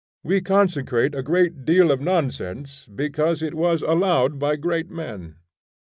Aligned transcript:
We 0.23 0.41
consecrate 0.41 1.13
a 1.13 1.21
great 1.21 1.63
deal 1.63 1.91
of 1.91 2.01
nonsense 2.01 2.87
because 2.87 3.43
it 3.43 3.53
was 3.53 3.83
allowed 3.83 4.39
by 4.39 4.55
great 4.55 4.89
men. 4.89 5.35